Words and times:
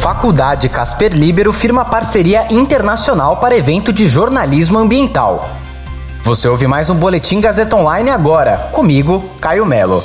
Faculdade 0.00 0.68
Casper 0.68 1.14
Libero 1.14 1.52
firma 1.52 1.84
parceria 1.84 2.46
internacional 2.50 3.38
para 3.38 3.56
evento 3.56 3.92
de 3.92 4.06
jornalismo 4.06 4.78
ambiental. 4.78 5.48
Você 6.22 6.46
ouve 6.46 6.66
mais 6.66 6.90
um 6.90 6.94
Boletim 6.94 7.40
Gazeta 7.40 7.74
Online 7.76 8.10
agora, 8.10 8.68
comigo, 8.72 9.24
Caio 9.40 9.64
Melo. 9.64 10.02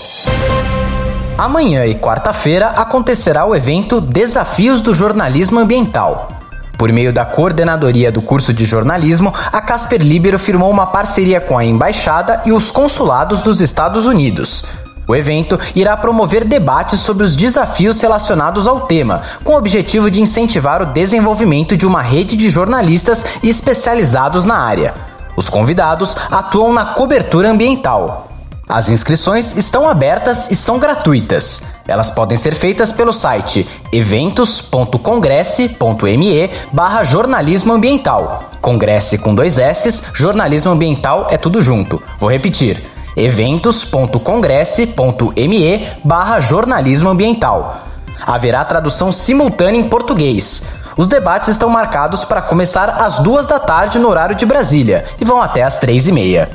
Amanhã 1.37 1.85
e 1.85 1.95
quarta-feira 1.95 2.67
acontecerá 2.69 3.45
o 3.45 3.53
evento 3.53 3.99
Desafios 3.99 4.79
do 4.79 4.93
Jornalismo 4.93 5.59
Ambiental. 5.59 6.29
Por 6.77 6.93
meio 6.93 7.11
da 7.11 7.25
coordenadoria 7.25 8.09
do 8.09 8.21
curso 8.21 8.53
de 8.53 8.65
jornalismo, 8.65 9.33
a 9.51 9.59
Casper 9.59 10.01
Libero 10.01 10.39
firmou 10.39 10.71
uma 10.71 10.87
parceria 10.87 11.41
com 11.41 11.57
a 11.57 11.65
embaixada 11.65 12.41
e 12.45 12.53
os 12.53 12.71
consulados 12.71 13.41
dos 13.41 13.59
Estados 13.59 14.05
Unidos. 14.05 14.63
O 15.09 15.15
evento 15.15 15.59
irá 15.73 15.97
promover 15.97 16.45
debates 16.45 16.99
sobre 16.99 17.23
os 17.23 17.35
desafios 17.35 17.99
relacionados 17.99 18.67
ao 18.67 18.81
tema, 18.81 19.23
com 19.43 19.53
o 19.53 19.57
objetivo 19.57 20.11
de 20.11 20.21
incentivar 20.21 20.83
o 20.83 20.85
desenvolvimento 20.85 21.75
de 21.75 21.87
uma 21.87 22.03
rede 22.03 22.35
de 22.35 22.47
jornalistas 22.47 23.25
especializados 23.41 24.45
na 24.45 24.53
área. 24.53 24.93
Os 25.35 25.49
convidados 25.49 26.15
atuam 26.29 26.71
na 26.71 26.85
cobertura 26.85 27.49
ambiental. 27.49 28.27
As 28.67 28.89
inscrições 28.89 29.57
estão 29.57 29.89
abertas 29.89 30.51
e 30.51 30.55
são 30.55 30.77
gratuitas. 30.77 31.63
Elas 31.87 32.11
podem 32.11 32.37
ser 32.37 32.53
feitas 32.53 32.91
pelo 32.91 33.11
site 33.11 33.67
eventos.congresse.me 33.91 36.51
barra 36.71 37.03
jornalismo 37.03 37.73
ambiental. 37.73 38.51
Congresse 38.61 39.17
com 39.17 39.33
dois 39.33 39.57
S, 39.57 40.03
jornalismo 40.13 40.71
ambiental 40.71 41.25
é 41.31 41.37
tudo 41.37 41.63
junto. 41.63 41.99
Vou 42.19 42.29
repetir 42.29 42.98
eventos.congresse.me 43.15 45.87
barra 46.03 46.39
jornalismo 46.39 47.09
ambiental. 47.09 47.83
Haverá 48.25 48.65
tradução 48.65 49.11
simultânea 49.11 49.79
em 49.79 49.89
português. 49.89 50.63
Os 50.97 51.07
debates 51.07 51.49
estão 51.49 51.69
marcados 51.69 52.25
para 52.25 52.41
começar 52.41 52.89
às 52.89 53.19
duas 53.19 53.47
da 53.47 53.59
tarde 53.59 53.97
no 53.97 54.09
horário 54.09 54.35
de 54.35 54.45
Brasília 54.45 55.05
e 55.19 55.25
vão 55.25 55.41
até 55.41 55.63
às 55.63 55.77
três 55.77 56.07
e 56.07 56.11
meia. 56.11 56.49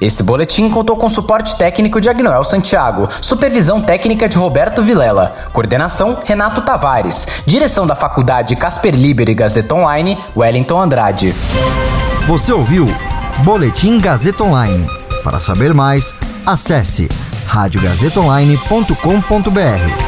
Esse 0.00 0.22
boletim 0.22 0.68
contou 0.68 0.96
com 0.96 1.08
suporte 1.08 1.56
técnico 1.56 2.00
de 2.00 2.10
Agnoel 2.10 2.44
Santiago, 2.44 3.08
supervisão 3.20 3.80
técnica 3.80 4.28
de 4.28 4.36
Roberto 4.36 4.82
Vilela, 4.82 5.34
coordenação 5.52 6.18
Renato 6.24 6.60
Tavares, 6.60 7.26
direção 7.46 7.86
da 7.86 7.94
Faculdade 7.94 8.54
Casper 8.56 8.94
Liber 8.94 9.30
e 9.30 9.34
Gazeta 9.34 9.74
Online, 9.74 10.18
Wellington 10.36 10.80
Andrade. 10.80 11.34
Você 12.26 12.52
ouviu 12.52 12.86
Boletim 13.42 13.98
Gazeta 13.98 14.42
Online. 14.42 14.86
Para 15.26 15.40
saber 15.40 15.74
mais, 15.74 16.14
acesse 16.46 17.08
radiogazetaonline.com.br. 17.48 20.05